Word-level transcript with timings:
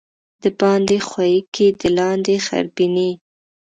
دباندي 0.41 0.97
ښويکى، 1.07 1.67
د 1.79 1.81
لاندي 1.97 2.35
غربينى. 2.45 3.11